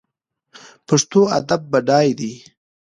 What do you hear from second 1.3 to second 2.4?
ادب بډای دی